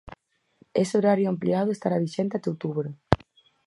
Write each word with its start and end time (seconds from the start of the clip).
Ese 0.73 0.97
horario 0.97 1.29
ampliado 1.29 1.69
estará 1.71 1.95
vixente 2.05 2.35
até 2.35 2.47
outubro. 2.49 2.89